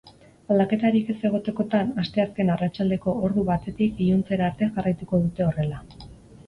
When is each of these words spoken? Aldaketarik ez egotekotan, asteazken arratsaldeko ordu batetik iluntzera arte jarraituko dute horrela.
Aldaketarik 0.53 1.11
ez 1.13 1.17
egotekotan, 1.29 1.91
asteazken 2.05 2.49
arratsaldeko 2.55 3.15
ordu 3.29 3.45
batetik 3.53 4.05
iluntzera 4.09 4.51
arte 4.51 4.75
jarraituko 4.79 5.23
dute 5.29 5.49
horrela. 5.53 5.85